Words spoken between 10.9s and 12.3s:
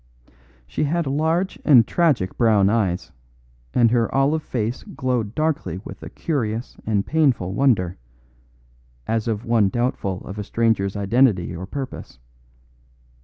identity or purpose.